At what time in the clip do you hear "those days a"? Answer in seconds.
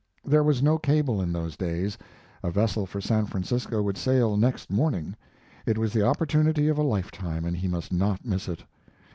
1.31-2.49